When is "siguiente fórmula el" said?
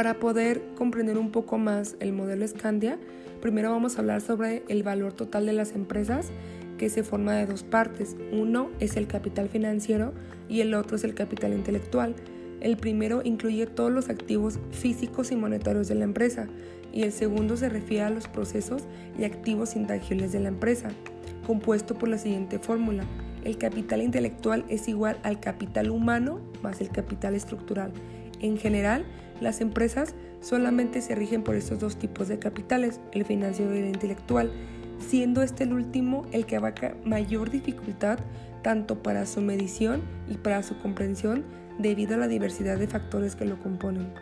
22.16-23.58